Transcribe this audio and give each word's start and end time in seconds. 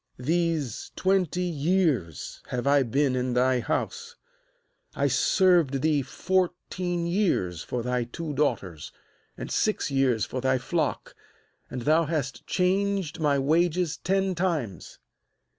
41These 0.19 0.95
twenty 0.95 1.43
years 1.43 2.41
have 2.47 2.65
I 2.65 2.81
been 2.81 3.15
in 3.15 3.33
thy 3.33 3.59
house: 3.59 4.15
I 4.95 5.07
served 5.07 5.83
thee 5.83 6.01
fourteen 6.01 7.05
years 7.05 7.61
for 7.61 7.83
thy 7.83 8.05
two 8.05 8.33
daugh 8.33 8.57
ters, 8.61 8.91
and 9.37 9.51
six 9.51 9.91
years 9.91 10.25
for 10.25 10.41
thy 10.41 10.57
flock; 10.57 11.13
and 11.69 11.83
thou 11.83 12.05
hast 12.05 12.47
changed 12.47 13.19
my 13.19 13.37
wages 13.37 13.95
ten 13.95 14.33
tunes. 14.33 14.97